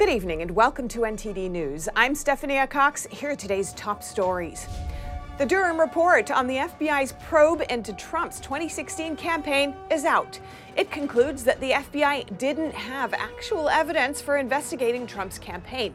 [0.00, 1.86] Good evening and welcome to NTD News.
[1.94, 3.06] I'm Stephanie Cox.
[3.10, 4.66] Here are today's top stories.
[5.36, 10.40] The Durham report on the FBI's probe into Trump's 2016 campaign is out.
[10.74, 15.92] It concludes that the FBI didn't have actual evidence for investigating Trump's campaign.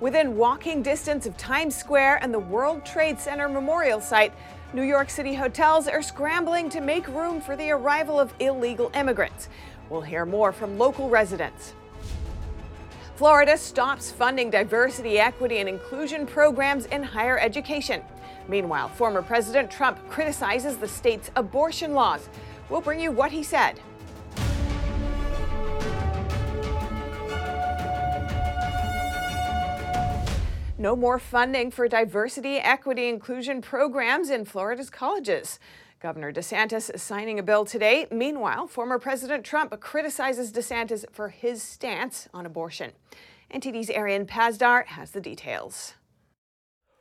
[0.00, 4.32] Within walking distance of Times Square and the World Trade Center memorial site,
[4.72, 9.50] New York City hotels are scrambling to make room for the arrival of illegal immigrants.
[9.90, 11.74] We'll hear more from local residents.
[13.22, 18.02] Florida stops funding diversity, equity, and inclusion programs in higher education.
[18.48, 22.28] Meanwhile, former President Trump criticizes the state's abortion laws.
[22.68, 23.78] We'll bring you what he said.
[30.76, 35.60] No more funding for diversity, equity, inclusion programs in Florida's colleges.
[36.02, 38.08] Governor DeSantis is signing a bill today.
[38.10, 42.90] Meanwhile, former President Trump criticizes DeSantis for his stance on abortion.
[43.54, 45.94] NTD's Arian Pazdar has the details.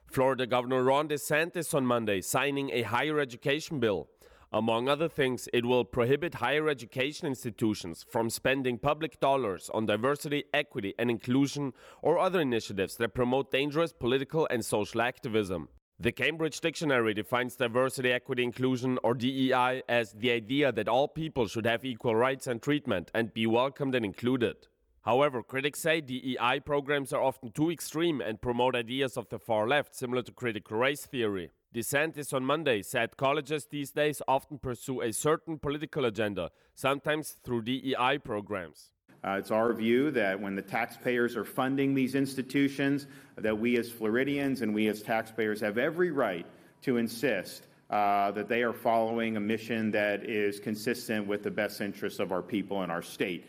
[0.05, 4.07] Florida Governor Ron DeSantis on Monday signing a higher education bill.
[4.53, 10.43] Among other things, it will prohibit higher education institutions from spending public dollars on diversity,
[10.53, 15.69] equity, and inclusion or other initiatives that promote dangerous political and social activism.
[16.01, 21.47] The Cambridge Dictionary defines diversity, equity, inclusion, or DEI, as the idea that all people
[21.47, 24.67] should have equal rights and treatment and be welcomed and included.
[25.03, 29.67] However, critics say DEI programs are often too extreme and promote ideas of the far
[29.67, 31.51] left, similar to critical race theory.
[31.71, 37.61] DeSantis on Monday said colleges these days often pursue a certain political agenda, sometimes through
[37.61, 38.89] DEI programs.
[39.23, 43.05] Uh, it's our view that when the taxpayers are funding these institutions,
[43.37, 46.45] that we as Floridians and we as taxpayers have every right
[46.81, 51.81] to insist uh, that they are following a mission that is consistent with the best
[51.81, 53.45] interests of our people and our state.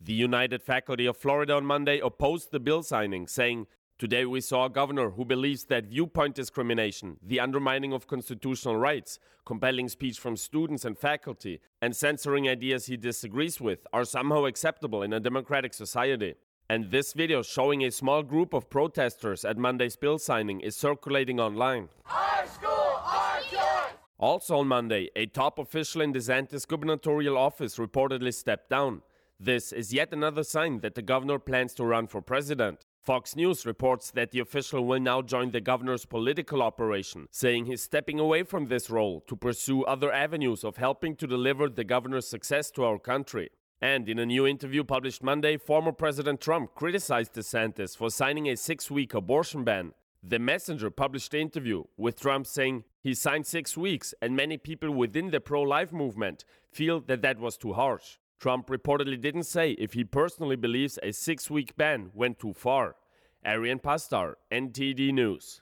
[0.00, 3.66] The United Faculty of Florida on Monday opposed the bill signing, saying
[4.00, 9.18] Today, we saw a governor who believes that viewpoint discrimination, the undermining of constitutional rights,
[9.44, 15.02] compelling speech from students and faculty, and censoring ideas he disagrees with are somehow acceptable
[15.02, 16.34] in a democratic society.
[16.70, 21.38] And this video showing a small group of protesters at Monday's bill signing is circulating
[21.38, 21.90] online.
[22.06, 23.98] Our school, our choice!
[24.18, 29.02] Also on Monday, a top official in DeSantis' gubernatorial office reportedly stepped down.
[29.38, 32.86] This is yet another sign that the governor plans to run for president.
[33.02, 37.80] Fox News reports that the official will now join the governor's political operation, saying he's
[37.80, 42.28] stepping away from this role to pursue other avenues of helping to deliver the governor's
[42.28, 43.48] success to our country.
[43.80, 48.56] And in a new interview published Monday, former President Trump criticized DeSantis for signing a
[48.56, 49.94] six week abortion ban.
[50.22, 54.90] The Messenger published the interview, with Trump saying he signed six weeks, and many people
[54.90, 58.18] within the pro life movement feel that that was too harsh.
[58.40, 62.96] Trump reportedly didn't say if he personally believes a six week ban went too far.
[63.44, 65.60] Arian Pazdar, NTD News.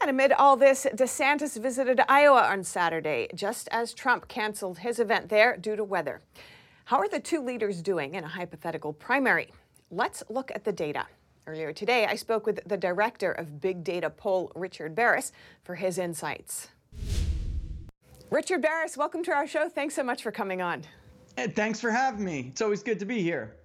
[0.00, 5.28] And amid all this, DeSantis visited Iowa on Saturday, just as Trump canceled his event
[5.28, 6.22] there due to weather.
[6.86, 9.52] How are the two leaders doing in a hypothetical primary?
[9.90, 11.06] Let's look at the data.
[11.46, 15.98] Earlier today, I spoke with the director of Big Data Poll, Richard Baris, for his
[15.98, 16.68] insights.
[18.30, 19.68] Richard Baris, welcome to our show.
[19.68, 20.84] Thanks so much for coming on.
[21.36, 22.46] thanks for having me.
[22.50, 23.56] It's always good to be here.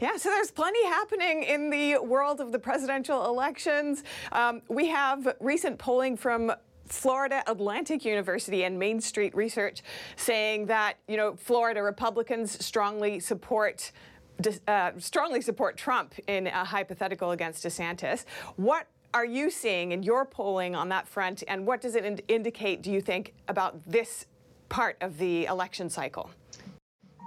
[0.00, 4.04] Yeah, so there's plenty happening in the world of the presidential elections.
[4.32, 6.50] Um, we have recent polling from
[6.86, 9.82] Florida Atlantic University and Main Street Research
[10.16, 13.92] saying that, you know, Florida Republicans strongly support
[14.68, 18.24] uh, strongly support Trump in a hypothetical against DeSantis.
[18.56, 22.22] What are you seeing in your polling on that front, and what does it ind-
[22.28, 24.26] indicate, do you think, about this
[24.68, 26.30] part of the election cycle?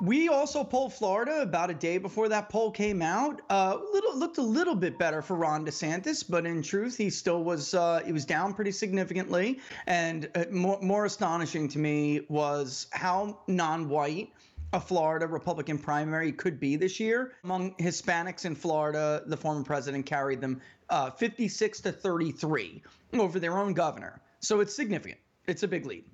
[0.01, 3.41] We also polled Florida about a day before that poll came out.
[3.51, 7.43] Uh, little looked a little bit better for Ron DeSantis, but in truth, he still
[7.43, 9.59] was uh, he was down pretty significantly.
[9.85, 14.31] And uh, more, more astonishing to me was how non-white
[14.73, 17.33] a Florida Republican primary could be this year.
[17.43, 22.81] Among Hispanics in Florida, the former president carried them uh, 56 to 33
[23.13, 24.21] over their own governor.
[24.39, 25.19] So it's significant.
[25.47, 26.05] It's a big lead.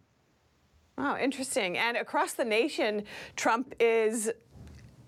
[0.97, 1.77] Wow, interesting.
[1.77, 3.03] And across the nation,
[3.35, 4.31] Trump is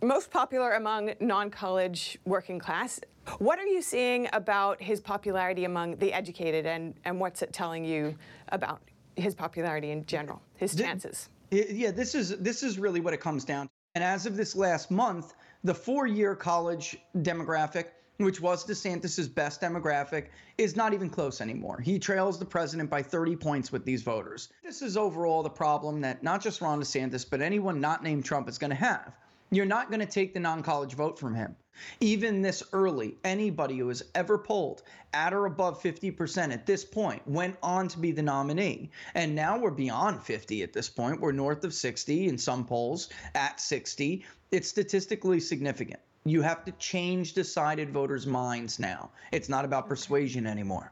[0.04, 3.00] most popular among non college working class.
[3.40, 7.84] What are you seeing about his popularity among the educated, and, and what's it telling
[7.84, 8.16] you
[8.50, 8.82] about
[9.16, 11.30] his popularity in general, his chances?
[11.52, 13.72] Yeah, this is this is really what it comes down to.
[13.96, 17.86] And as of this last month, the four-year college demographic
[18.20, 21.80] which was DeSantis's best demographic, is not even close anymore.
[21.80, 24.50] He trails the president by 30 points with these voters.
[24.62, 28.50] This is overall the problem that not just Ron DeSantis, but anyone not named Trump
[28.50, 29.16] is going to have.
[29.52, 31.56] You're not going to take the non college vote from him.
[32.02, 37.26] Even this early, anybody who has ever polled at or above 50% at this point
[37.28, 38.92] went on to be the nominee.
[39.16, 41.20] And now we're beyond 50 at this point.
[41.20, 44.26] We're north of 60 in some polls, at 60.
[44.52, 46.00] It's statistically significant.
[46.26, 49.10] You have to change decided voters' minds now.
[49.32, 50.92] It's not about persuasion anymore.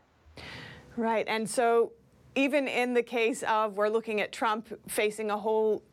[0.95, 1.27] Right.
[1.27, 1.91] And so,
[2.35, 5.83] even in the case of we're looking at Trump facing a whole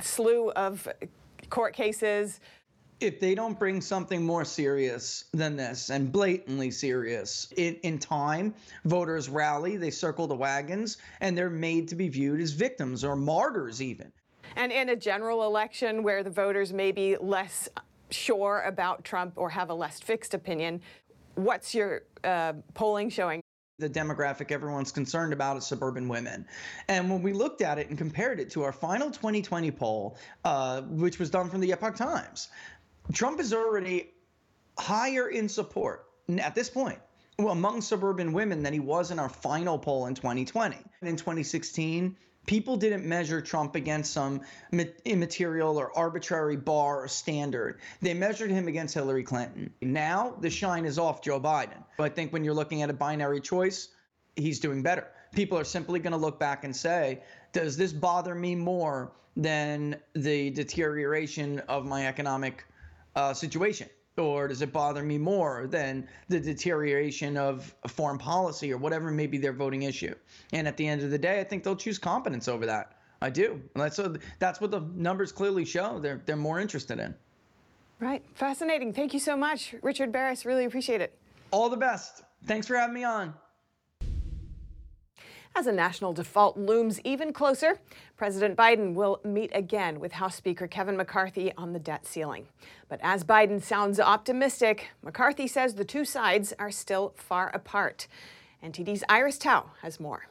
[0.00, 0.88] slew of
[1.50, 2.40] court cases,
[3.00, 8.52] if they don't bring something more serious than this and blatantly serious in, in time
[8.84, 13.14] voters rally they circle the wagons and they're made to be viewed as victims or
[13.14, 14.12] martyrs even.
[14.56, 17.68] And in a general election where the voters may be less
[18.10, 20.80] sure about trump or have a less fixed opinion
[21.34, 23.42] what's your uh, polling showing
[23.78, 26.46] the demographic everyone's concerned about is suburban women.
[26.88, 30.82] And when we looked at it and compared it to our final 2020 poll, uh,
[30.82, 32.48] which was done from the Epoch Times,
[33.12, 34.10] Trump is already
[34.76, 36.06] higher in support
[36.38, 36.98] at this point
[37.38, 40.76] well, among suburban women than he was in our final poll in 2020.
[41.00, 42.16] And In 2016,
[42.48, 44.40] people didn't measure Trump against some
[45.04, 47.78] immaterial or arbitrary bar or standard.
[48.00, 49.72] They measured him against Hillary Clinton.
[49.82, 51.84] Now the shine is off Joe Biden.
[52.00, 53.88] I think when you're looking at a binary choice,
[54.34, 55.06] he's doing better.
[55.32, 57.22] People are simply going to look back and say,
[57.52, 62.64] does this bother me more than the deterioration of my economic
[63.14, 63.90] uh, situation?
[64.18, 69.26] Or does it bother me more than the deterioration of foreign policy or whatever may
[69.26, 70.14] be their voting issue?
[70.52, 72.96] And at the end of the day, I think they'll choose competence over that.
[73.20, 73.60] I do.
[73.74, 75.98] That's a, that's what the numbers clearly show.
[75.98, 77.14] They're they're more interested in.
[78.00, 78.22] Right.
[78.34, 78.92] Fascinating.
[78.92, 80.46] Thank you so much, Richard Baris.
[80.46, 81.18] Really appreciate it.
[81.50, 82.22] All the best.
[82.46, 83.34] Thanks for having me on.
[85.54, 87.78] As a national default looms even closer,
[88.16, 92.46] President Biden will meet again with House Speaker Kevin McCarthy on the debt ceiling.
[92.88, 98.06] But as Biden sounds optimistic, McCarthy says the two sides are still far apart.
[98.62, 100.28] NTD's Iris Tao has more.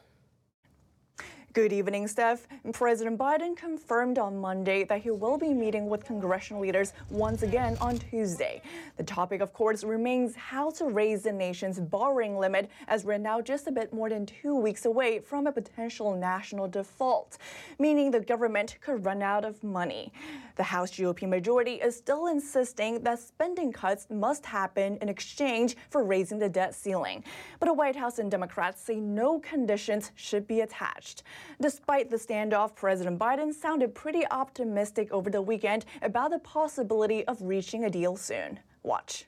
[1.58, 2.46] Good evening, Steph.
[2.72, 7.76] President Biden confirmed on Monday that he will be meeting with congressional leaders once again
[7.82, 8.62] on Tuesday.
[8.98, 13.42] The topic, of course, remains how to raise the nation's borrowing limit as we're now
[13.42, 17.40] just a bit more than two weeks away from a potential national default,
[17.80, 20.14] meaning the government could run out of money.
[20.58, 26.04] The House GOP majority is still insisting that spending cuts must happen in exchange for
[26.04, 27.24] raising the debt ceiling.
[27.60, 31.24] But the White House and Democrats say no conditions should be attached.
[31.62, 37.42] Despite the standoff, President Biden sounded pretty optimistic over the weekend about the possibility of
[37.42, 38.60] reaching a deal soon.
[38.84, 39.26] Watch.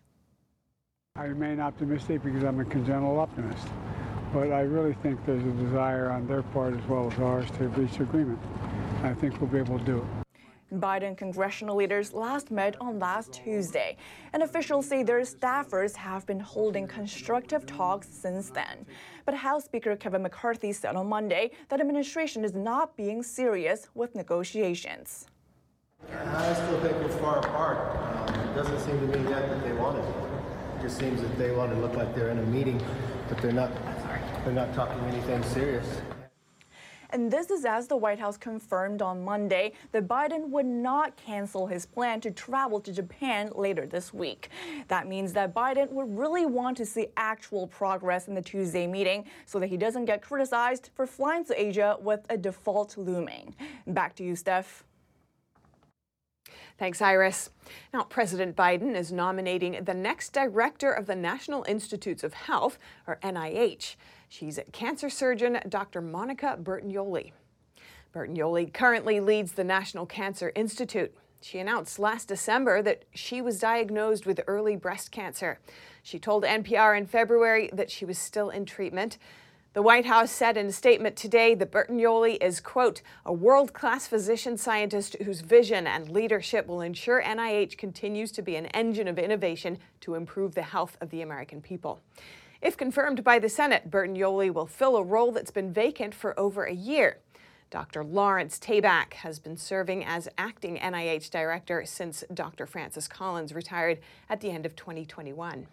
[1.16, 3.68] I remain optimistic because I'm a congenital optimist.
[4.33, 7.68] But I really think there's a desire on their part as well as ours to
[7.69, 8.39] reach agreement.
[9.04, 10.19] I think we'll be able to do it.
[10.74, 13.98] Biden congressional leaders last met on last Tuesday,
[14.33, 18.86] and officials say their staffers have been holding constructive talks since then.
[19.25, 24.16] But House Speaker Kevin McCarthy said on Monday that administration is not being serious with
[24.16, 25.27] negotiations.
[26.12, 28.30] I still think we're far apart.
[28.30, 30.06] Um, it doesn't seem to me yet that they want it.
[30.77, 32.81] It just seems that they want to look like they're in a meeting,
[33.27, 33.72] but they're not.
[34.45, 36.01] They're not talking anything serious.
[37.12, 41.68] And this is as the White House confirmed on Monday that Biden would not cancel
[41.68, 44.50] his plan to travel to Japan later this week.
[44.89, 49.25] That means that Biden would really want to see actual progress in the Tuesday meeting
[49.46, 53.56] so that he doesn't get criticized for flying to Asia with a default looming.
[53.88, 54.84] Back to you, Steph.
[56.78, 57.50] Thanks, Iris.
[57.94, 63.20] Now, President Biden is nominating the next director of the National Institutes of Health, or
[63.22, 63.98] NIH.
[64.29, 66.01] She's cancer surgeon Dr.
[66.01, 67.31] Monica Bertagnolli.
[68.13, 71.13] Bertagnolli currently leads the National Cancer Institute.
[71.41, 75.59] She announced last December that she was diagnosed with early breast cancer.
[76.03, 79.17] She told NPR in February that she was still in treatment.
[79.74, 84.05] The White House said in a statement today that Bertagnolli is, quote, a world class
[84.05, 89.17] physician scientist whose vision and leadership will ensure NIH continues to be an engine of
[89.17, 92.01] innovation to improve the health of the American people.
[92.62, 96.66] If confirmed by the Senate, Bertagnolli will fill a role that's been vacant for over
[96.66, 97.20] a year.
[97.70, 98.04] Dr.
[98.04, 102.66] Lawrence Tabak has been serving as acting NIH director since Dr.
[102.66, 105.68] Francis Collins retired at the end of 2021.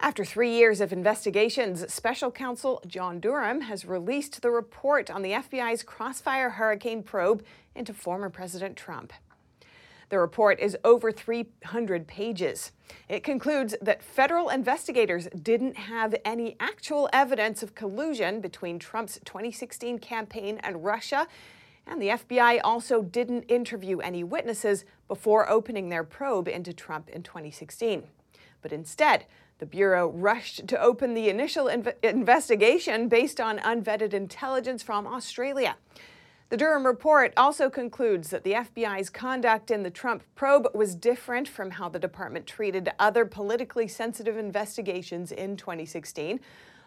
[0.00, 5.32] After three years of investigations, special counsel John Durham has released the report on the
[5.32, 9.12] FBI's Crossfire Hurricane probe into former President Trump.
[10.08, 12.72] The report is over 300 pages.
[13.08, 19.98] It concludes that federal investigators didn't have any actual evidence of collusion between Trump's 2016
[19.98, 21.26] campaign and Russia
[21.88, 27.22] And the FBI also didn't interview any witnesses before opening their probe into Trump in
[27.22, 28.04] 2016.
[28.60, 29.24] But instead,
[29.58, 35.76] the Bureau rushed to open the initial inv- investigation based on unvetted intelligence from Australia.
[36.50, 41.46] The Durham report also concludes that the FBI's conduct in the Trump probe was different
[41.46, 46.40] from how the department treated other politically sensitive investigations in 2016.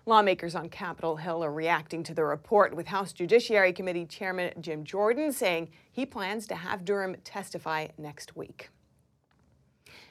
[0.07, 4.83] Lawmakers on Capitol Hill are reacting to the report, with House Judiciary Committee Chairman Jim
[4.83, 8.71] Jordan saying he plans to have Durham testify next week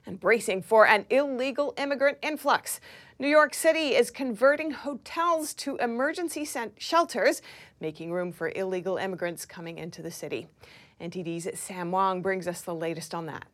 [0.06, 2.80] and bracing for an illegal immigrant influx.
[3.18, 7.42] New York City is converting hotels to emergency shelters,
[7.80, 10.48] making room for illegal immigrants coming into the city.
[11.00, 13.46] NTD's Sam Wong brings us the latest on that.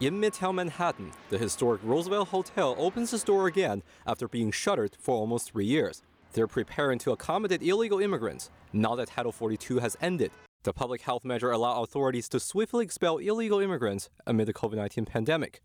[0.00, 5.14] In Midtown Manhattan, the historic Roosevelt Hotel opens its door again after being shuttered for
[5.14, 6.02] almost three years.
[6.32, 10.32] They're preparing to accommodate illegal immigrants now that Title 42 has ended.
[10.64, 15.04] The public health measure allowed authorities to swiftly expel illegal immigrants amid the COVID 19
[15.04, 15.60] pandemic.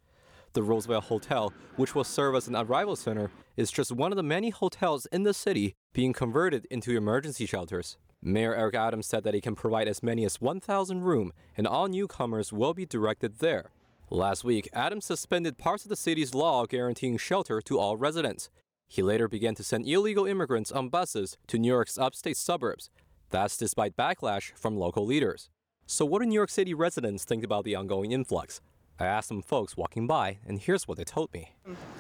[0.51, 4.24] The Roosevelt Hotel, which will serve as an arrival center, is just one of the
[4.24, 7.96] many hotels in the city being converted into emergency shelters.
[8.22, 11.88] Mayor Eric Adams said that he can provide as many as 1,000 rooms, and all
[11.88, 13.72] newcomers will be directed there.
[14.10, 18.50] Last week, Adams suspended parts of the city's law guaranteeing shelter to all residents.
[18.89, 22.89] He later began to send illegal immigrants on buses to New York's upstate suburbs,
[23.30, 25.50] that's despite backlash from local leaders.
[25.86, 28.62] So, what do New York City residents think about the ongoing influx?
[29.00, 31.54] I asked some folks walking by, and here's what they told me.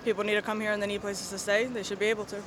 [0.03, 1.65] People need to come here and they need places to stay.
[1.65, 2.37] They should be able to.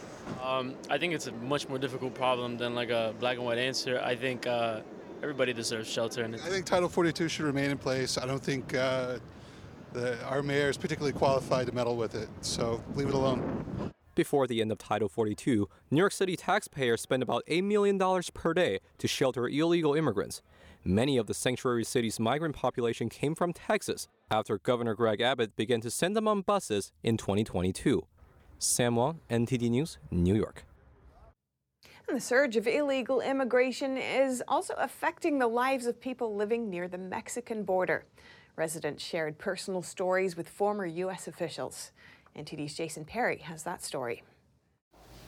[0.44, 3.56] Um, I think it's a much more difficult problem than like a black and white
[3.56, 3.98] answer.
[4.04, 4.80] I think uh,
[5.22, 6.22] everybody deserves shelter.
[6.22, 8.18] And I think Title 42 should remain in place.
[8.18, 9.18] I don't think uh,
[9.94, 13.90] the, our mayor is particularly qualified to meddle with it, so leave it alone.
[14.14, 17.98] Before the end of Title 42, New York City taxpayers spend about $8 million
[18.34, 20.42] per day to shelter illegal immigrants.
[20.84, 25.80] Many of the sanctuary city's migrant population came from Texas after Governor Greg Abbott began
[25.80, 28.04] to send them on buses in 2022.
[28.58, 30.66] Sam Wong, NTD News, New York.
[32.06, 36.86] And the surge of illegal immigration is also affecting the lives of people living near
[36.86, 38.04] the Mexican border.
[38.56, 41.26] Residents shared personal stories with former U.S.
[41.26, 41.92] officials.
[42.36, 44.22] NTD's Jason Perry has that story.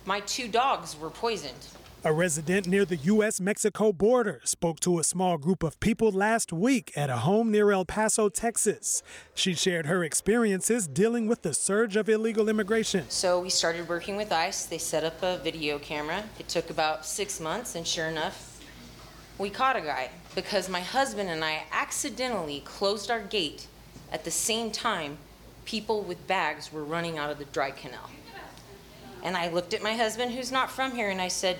[0.06, 1.66] My two dogs were poisoned.
[2.06, 3.40] A resident near the U.S.
[3.40, 7.70] Mexico border spoke to a small group of people last week at a home near
[7.70, 9.02] El Paso, Texas.
[9.34, 13.06] She shared her experiences dealing with the surge of illegal immigration.
[13.08, 14.66] So we started working with ICE.
[14.66, 16.24] They set up a video camera.
[16.38, 18.62] It took about six months, and sure enough,
[19.38, 23.66] we caught a guy because my husband and I accidentally closed our gate
[24.12, 25.16] at the same time
[25.64, 28.10] people with bags were running out of the dry canal.
[29.22, 31.58] And I looked at my husband, who's not from here, and I said,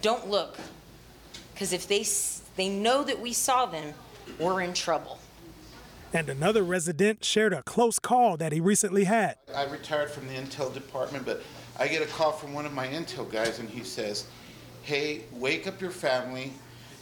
[0.00, 0.56] Don't look.
[1.52, 2.04] Because if they,
[2.56, 3.94] they know that we saw them,
[4.38, 5.18] we're in trouble.
[6.14, 9.36] And another resident shared a close call that he recently had.
[9.54, 11.42] I retired from the intel department, but
[11.78, 14.26] I get a call from one of my intel guys, and he says,
[14.82, 16.52] Hey, wake up your family.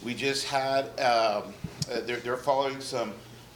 [0.03, 1.53] We just had, um,
[1.91, 3.13] uh, they're, they're following some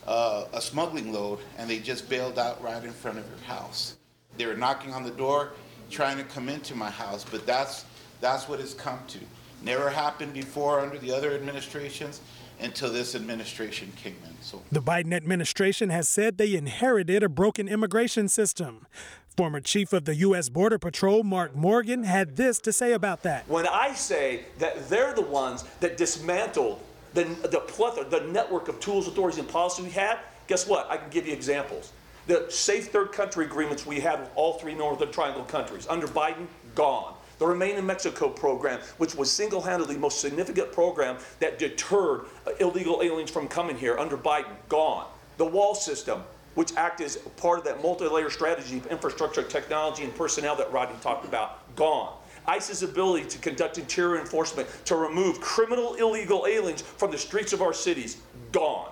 [0.07, 3.95] uh, a smuggling load and they just bailed out right in front of your house.
[4.37, 5.53] They were knocking on the door,
[5.89, 7.85] trying to come into my house, but that's
[8.21, 9.19] that's what it's come to.
[9.61, 12.21] Never happened before under the other administrations
[12.59, 14.35] until this administration came in.
[14.41, 18.87] So the Biden administration has said they inherited a broken immigration system.
[19.35, 20.47] Former Chief of the U.S.
[20.47, 23.47] Border Patrol, Mark Morgan, had this to say about that.
[23.49, 26.79] When I say that they're the ones that dismantled
[27.15, 30.89] the, the plethora, the network of tools, authorities, and policy we had, guess what?
[30.91, 31.91] I can give you examples.
[32.27, 36.47] The safe third country agreements we had with all three Northern Triangle countries under Biden,
[36.75, 37.15] gone.
[37.39, 42.21] The Remain in Mexico program, which was single handedly the most significant program that deterred
[42.47, 45.07] uh, illegal aliens from coming here under Biden, gone.
[45.37, 46.23] The wall system,
[46.55, 50.71] which acted as part of that multi layer strategy of infrastructure, technology, and personnel that
[50.71, 52.17] Rodney talked about, gone.
[52.47, 57.61] ICE's ability to conduct interior enforcement to remove criminal illegal aliens from the streets of
[57.61, 58.17] our cities,
[58.51, 58.91] gone.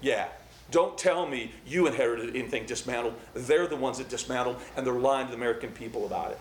[0.00, 0.28] Yeah.
[0.70, 3.14] Don't tell me you inherited anything dismantled.
[3.34, 6.38] They're the ones that dismantled, and they're lying to the American people about it.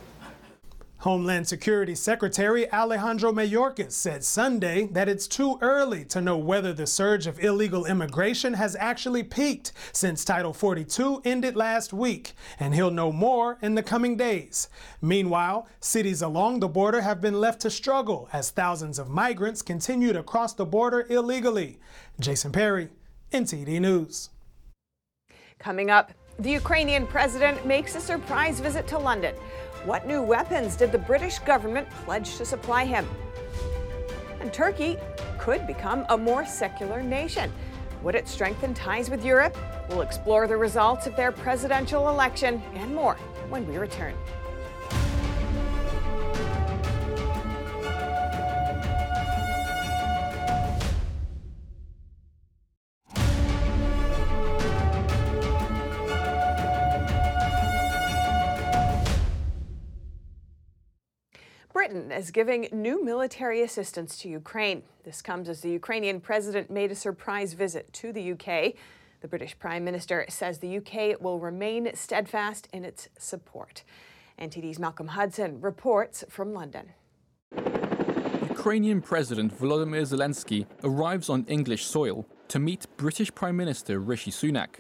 [1.03, 6.87] Homeland Security Secretary Alejandro Mayorkas said Sunday that it's too early to know whether the
[6.87, 12.89] surge of illegal immigration has actually peaked since Title 42 ended last week, and he'll
[12.89, 14.69] know more in the coming days.
[15.01, 20.13] Meanwhile, cities along the border have been left to struggle as thousands of migrants continue
[20.13, 21.79] to cross the border illegally.
[22.21, 22.87] Jason Perry,
[23.33, 24.29] NTD News.
[25.59, 29.35] Coming up, the Ukrainian president makes a surprise visit to London.
[29.85, 33.05] What new weapons did the British government pledge to supply him?
[34.39, 34.97] And Turkey
[35.37, 37.51] could become a more secular nation.
[38.01, 39.57] Would it strengthen ties with Europe?
[39.89, 43.15] We'll explore the results of their presidential election and more
[43.49, 44.15] when we return.
[61.93, 64.81] Britain is giving new military assistance to Ukraine.
[65.03, 68.73] This comes as the Ukrainian president made a surprise visit to the UK.
[69.21, 73.83] The British Prime Minister says the UK will remain steadfast in its support.
[74.39, 76.93] NTD's Malcolm Hudson reports from London.
[78.49, 84.79] Ukrainian President Volodymyr Zelensky arrives on English soil to meet British Prime Minister Rishi Sunak.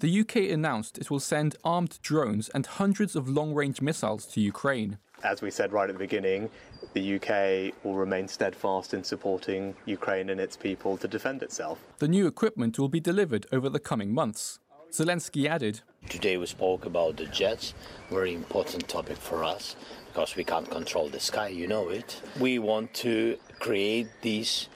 [0.00, 4.42] The UK announced it will send armed drones and hundreds of long range missiles to
[4.42, 4.98] Ukraine.
[5.22, 6.48] As we said right at the beginning,
[6.94, 11.78] the UK will remain steadfast in supporting Ukraine and its people to defend itself.
[11.98, 14.60] The new equipment will be delivered over the coming months.
[14.90, 17.74] Zelensky added Today we spoke about the jets,
[18.10, 19.76] very important topic for us
[20.08, 22.20] because we can't control the sky, you know it.
[22.40, 24.68] We want to create this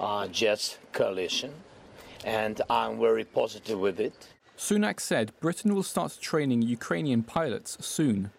[0.00, 1.52] uh, jets coalition,
[2.24, 4.28] and I'm very positive with it.
[4.58, 8.30] Sunak said Britain will start training Ukrainian pilots soon,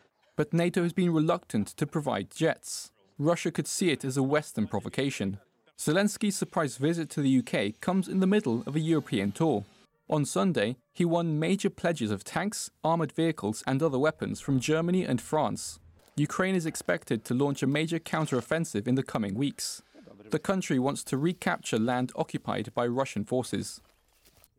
[0.42, 2.90] but NATO has been reluctant to provide jets.
[3.20, 5.38] Russia could see it as a Western provocation.
[5.78, 9.66] Zelensky's surprise visit to the UK comes in the middle of a European tour.
[10.10, 15.04] On Sunday, he won major pledges of tanks, armoured vehicles, and other weapons from Germany
[15.04, 15.78] and France.
[16.16, 19.84] Ukraine is expected to launch a major counteroffensive in the coming weeks.
[20.32, 23.80] The country wants to recapture land occupied by Russian forces.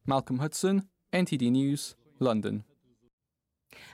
[0.06, 2.62] Malcolm Hudson, NTD News, London.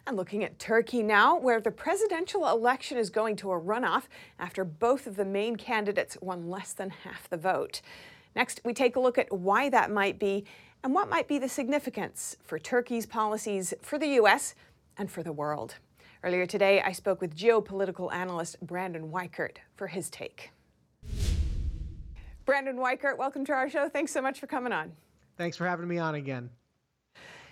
[0.06, 4.04] And looking at Turkey now, where the presidential election is going to a runoff
[4.38, 7.80] after both of the main candidates won less than half the vote.
[8.34, 10.44] Next, we take a look at why that might be
[10.84, 14.54] and what might be the significance for Turkey's policies for the U.S.
[14.96, 15.76] and for the world.
[16.22, 20.50] Earlier today, I spoke with geopolitical analyst Brandon Weichert for his take.
[22.44, 23.88] Brandon Weichert, welcome to our show.
[23.88, 24.92] Thanks so much for coming on.
[25.36, 26.50] Thanks for having me on again.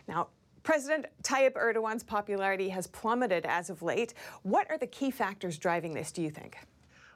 [0.09, 0.29] Now,
[0.67, 4.15] President Tayyip Erdogan's popularity has plummeted as of late.
[4.43, 6.59] What are the key factors driving this, do you think?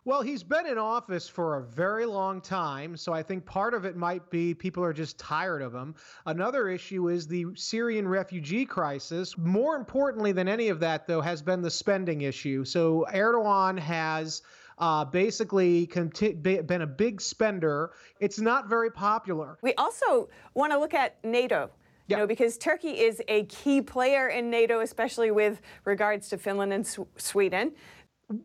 [0.04, 3.84] Well, he's been in office for a very long time, so I think part of
[3.84, 5.96] it might be people are just tired of him.
[6.26, 9.36] Another issue is the Syrian refugee crisis.
[9.36, 12.64] More importantly than any of that, though, has been the spending issue.
[12.64, 14.42] So Erdogan has
[14.78, 17.90] uh, basically conti- been a big spender.
[18.20, 19.58] It's not very popular.
[19.60, 21.68] We also want to look at NATO.
[22.10, 26.72] You know, because Turkey is a key player in NATO, especially with regards to Finland
[26.72, 27.72] and Sw- Sweden.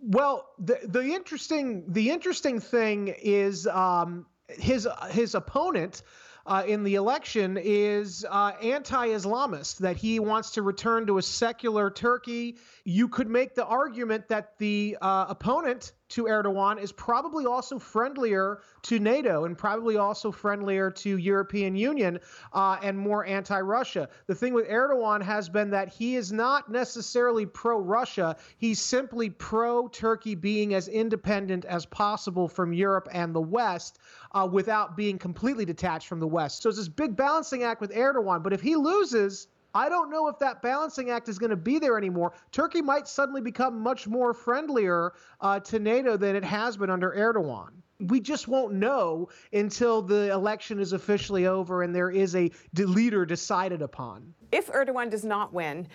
[0.01, 6.03] Well, the the interesting the interesting thing is um, his his opponent.
[6.47, 11.89] Uh, in the election is uh, anti-Islamist, that he wants to return to a secular
[11.89, 12.57] Turkey.
[12.83, 18.61] You could make the argument that the uh, opponent to Erdogan is probably also friendlier
[18.83, 22.19] to NATO and probably also friendlier to European Union
[22.53, 24.09] uh, and more anti-Russia.
[24.27, 28.35] The thing with Erdogan has been that he is not necessarily pro-Russia.
[28.57, 33.99] He's simply pro-Turkey being as independent as possible from Europe and the West
[34.33, 36.61] uh, without being completely detached from the West.
[36.61, 38.43] So it's this big balancing act with Erdogan.
[38.43, 41.79] But if he loses, I don't know if that balancing act is going to be
[41.79, 42.31] there anymore.
[42.53, 45.11] Turkey might suddenly become much more friendlier
[45.41, 47.71] uh, to NATO than it has been under Erdogan.
[47.99, 53.25] We just won't know until the election is officially over and there is a leader
[53.25, 54.33] decided upon.
[54.53, 55.87] If Erdogan does not win,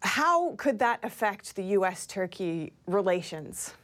[0.00, 2.06] how could that affect the U.S.
[2.06, 3.74] Turkey relations?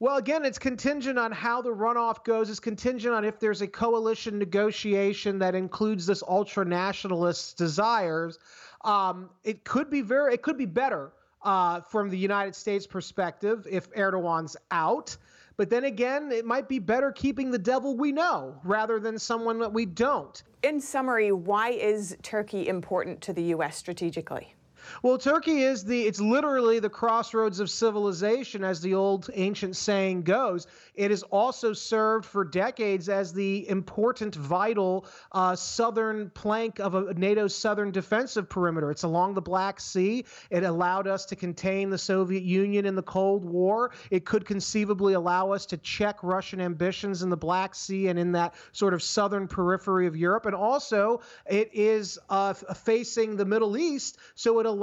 [0.00, 2.50] Well, again, it's contingent on how the runoff goes.
[2.50, 8.38] It's contingent on if there's a coalition negotiation that includes this ultra nationalist desires.
[8.84, 13.66] Um, it could be very, it could be better uh, from the United States perspective
[13.68, 15.16] if Erdogan's out.
[15.56, 19.58] But then again, it might be better keeping the devil we know rather than someone
[19.58, 20.40] that we don't.
[20.62, 23.76] In summary, why is Turkey important to the U.S.
[23.76, 24.54] strategically?
[25.02, 30.22] Well, Turkey is the, it's literally the crossroads of civilization, as the old ancient saying
[30.22, 30.66] goes.
[30.94, 37.14] It has also served for decades as the important, vital uh, southern plank of a
[37.14, 38.90] NATO's southern defensive perimeter.
[38.90, 40.24] It's along the Black Sea.
[40.50, 43.92] It allowed us to contain the Soviet Union in the Cold War.
[44.10, 48.32] It could conceivably allow us to check Russian ambitions in the Black Sea and in
[48.32, 50.46] that sort of southern periphery of Europe.
[50.46, 54.77] And also, it is uh, facing the Middle East, so it allows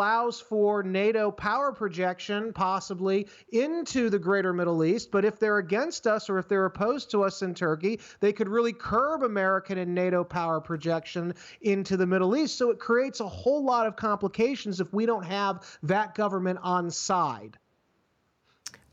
[0.48, 5.12] for NATO power projection possibly into the greater Middle East.
[5.12, 8.48] But if they're against us or if they're opposed to us in Turkey, they could
[8.48, 12.58] really curb American and NATO power projection into the Middle East.
[12.58, 16.90] So it creates a whole lot of complications if we don't have that government on
[16.92, 17.58] side.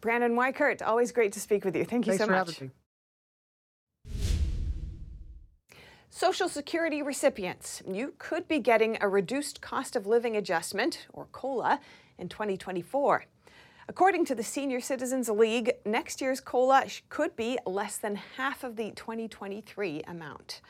[0.01, 1.85] Brandon Weichert, always great to speak with you.
[1.85, 2.71] Thank you Thanks so much.
[6.14, 11.81] Social Security recipients, you could be getting a reduced cost of living adjustment, or COLA,
[12.18, 13.25] in 2024.
[13.88, 18.77] According to the Senior Citizens League, next year's COLA could be less than half of
[18.77, 20.61] the 2023 amount.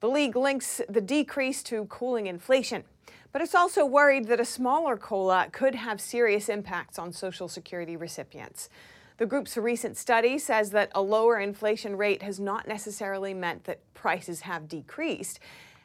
[0.00, 2.82] The league links the decrease to cooling inflation,
[3.30, 7.96] but it's also worried that a smaller COLA could have serious impacts on Social Security
[7.96, 8.68] recipients.
[9.20, 13.82] The group's recent study says that a lower inflation rate has not necessarily meant that
[13.92, 15.38] prices have decreased,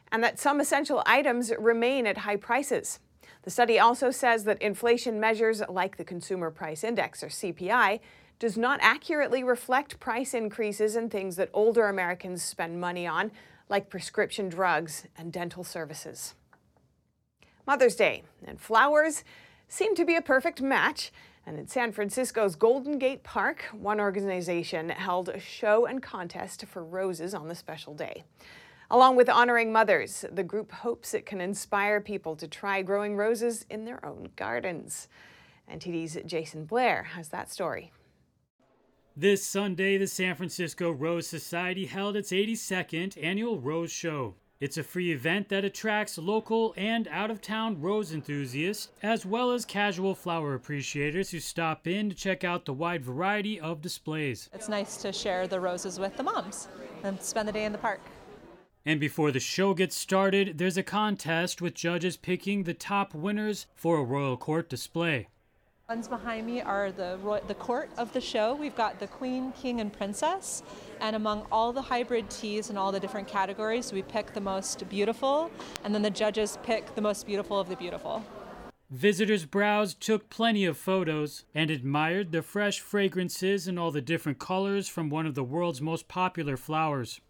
[0.09, 3.01] and that some essential items remain at high prices.
[3.41, 7.99] The study also says that inflation measures like the Consumer Price Index, or CPI,
[8.39, 13.33] does not accurately reflect price increases in things that older Americans spend money on,
[13.67, 16.35] like prescription drugs and dental services.
[17.67, 19.25] Mother's Day and flowers
[19.67, 21.11] seem to be a perfect match.
[21.47, 26.83] And in San Francisco's Golden Gate Park, one organization held a show and contest for
[26.83, 28.23] roses on the special day.
[28.89, 33.65] Along with honoring mothers, the group hopes it can inspire people to try growing roses
[33.69, 35.07] in their own gardens.
[35.71, 37.91] NTD's Jason Blair has that story.
[39.15, 44.35] This Sunday, the San Francisco Rose Society held its 82nd annual Rose Show.
[44.61, 49.51] It's a free event that attracts local and out of town rose enthusiasts, as well
[49.51, 54.49] as casual flower appreciators who stop in to check out the wide variety of displays.
[54.53, 56.69] It's nice to share the roses with the moms
[57.03, 57.99] and spend the day in the park.
[58.85, 63.65] And before the show gets started, there's a contest with judges picking the top winners
[63.75, 65.27] for a royal court display.
[65.87, 68.55] Ones behind me are the ro- the court of the show.
[68.55, 70.63] We've got the queen, king, and princess.
[70.99, 74.89] And among all the hybrid teas and all the different categories, we pick the most
[74.89, 75.51] beautiful,
[75.83, 78.23] and then the judges pick the most beautiful of the beautiful.
[78.89, 84.39] Visitors browsed, took plenty of photos, and admired the fresh fragrances and all the different
[84.39, 87.21] colors from one of the world's most popular flowers.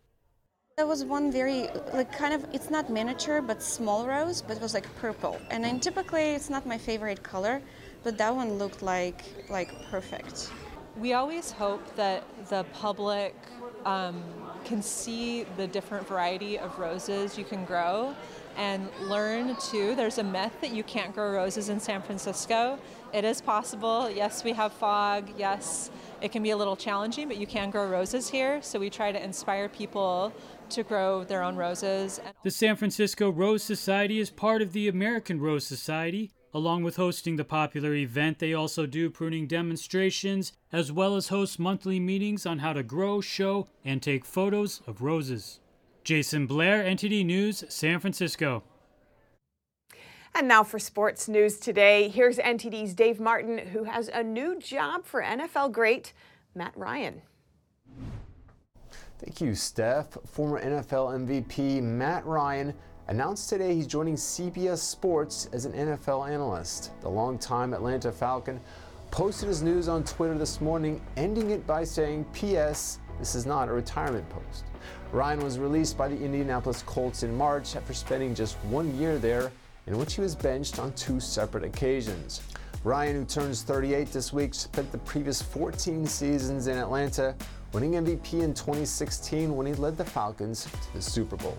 [0.78, 4.62] There was one very, like, kind of, it's not miniature, but small rose, but it
[4.62, 5.40] was like purple.
[5.50, 7.62] And then typically it's not my favorite color,
[8.06, 10.52] but that one looked like, like perfect.
[10.96, 13.36] We always hope that the public
[13.84, 14.24] um,
[14.64, 18.16] can see the different variety of roses you can grow
[18.58, 19.96] and learn too.
[19.96, 22.78] There's a myth that you can't grow roses in San Francisco.
[23.12, 24.08] It is possible.
[24.10, 25.32] Yes, we have fog.
[25.36, 25.90] Yes,
[26.22, 28.62] it can be a little challenging, but you can grow roses here.
[28.62, 30.32] So we try to inspire people
[30.70, 32.22] to grow their own roses.
[32.44, 36.32] The San Francisco Rose Society is part of the American Rose Society.
[36.56, 41.60] Along with hosting the popular event, they also do pruning demonstrations as well as host
[41.60, 45.60] monthly meetings on how to grow, show, and take photos of roses.
[46.06, 48.64] Jason Blair, NTD News, San Francisco.
[50.34, 55.06] And now for sports news today, here's NTD's Dave Martin, who has a new job
[55.06, 56.14] for NFL great
[56.56, 57.22] Matt Ryan.
[59.20, 60.18] Thank you, Steph.
[60.26, 62.74] Former NFL MVP Matt Ryan
[63.08, 66.92] announced today he's joining CBS Sports as an NFL analyst.
[67.02, 68.60] The longtime Atlanta Falcon
[69.12, 73.00] posted his news on Twitter this morning, ending it by saying, P.S.
[73.20, 74.66] This is not a retirement post.
[75.12, 79.52] Ryan was released by the Indianapolis Colts in March after spending just one year there,
[79.88, 82.42] in which he was benched on two separate occasions.
[82.84, 87.36] Ryan, who turns 38 this week, spent the previous 14 seasons in Atlanta,
[87.72, 91.58] winning MVP in 2016 when he led the Falcons to the Super Bowl.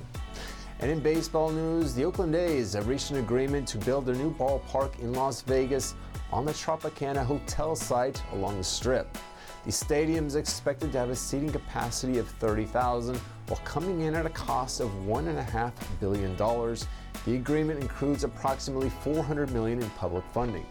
[0.81, 4.35] And in baseball news, the Oakland A's have reached an agreement to build their new
[4.35, 5.95] ballpark in Las Vegas
[6.31, 9.17] on the Tropicana Hotel site along the Strip.
[9.65, 13.17] The stadium is expected to have a seating capacity of 30,000
[13.49, 16.37] while coming in at a cost of $1.5 billion.
[16.37, 20.67] The agreement includes approximately 400 million in public funding.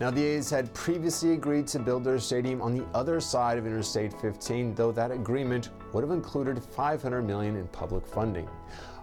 [0.00, 3.66] Now, the A's had previously agreed to build their stadium on the other side of
[3.66, 8.48] Interstate 15, though that agreement would have included 500 million in public funding.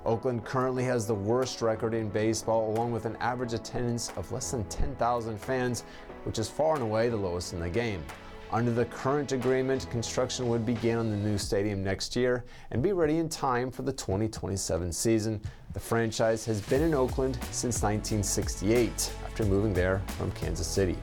[0.07, 4.51] Oakland currently has the worst record in baseball, along with an average attendance of less
[4.51, 5.83] than 10,000 fans,
[6.23, 8.01] which is far and away the lowest in the game.
[8.49, 12.93] Under the current agreement, construction would begin on the new stadium next year and be
[12.93, 15.41] ready in time for the 2027 season.
[15.73, 20.95] The franchise has been in Oakland since 1968 after moving there from Kansas City.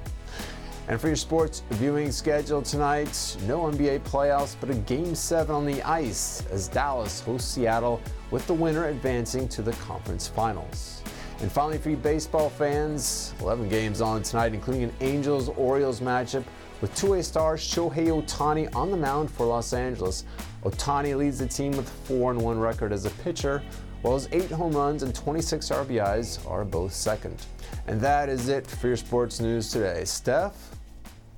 [0.87, 5.65] And for your sports viewing schedule tonight, no NBA playoffs, but a game seven on
[5.65, 11.03] the ice as Dallas hosts Seattle with the winner advancing to the conference finals.
[11.41, 16.45] And finally, for you baseball fans, 11 games on tonight, including an Angels Orioles matchup
[16.83, 20.25] with two-way stars Shohei Ohtani on the mound for Los Angeles.
[20.65, 23.63] Ohtani leads the team with a 4 1 record as a pitcher,
[24.05, 27.47] while his 8 home runs and 26 RBIs are both second.
[27.87, 30.05] And that is it for your sports news today.
[30.05, 30.77] Steph,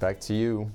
[0.00, 0.68] back to you.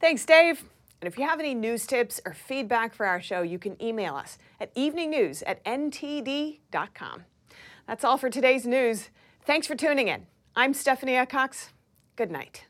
[0.00, 0.62] Thanks, Dave.
[1.00, 4.16] And if you have any news tips or feedback for our show, you can email
[4.16, 7.24] us at eveningnews at ntd.com.
[7.86, 9.08] That's all for today's news.
[9.46, 10.26] Thanks for tuning in.
[10.54, 11.70] I'm Stephanie Cox.
[12.16, 12.66] Good night.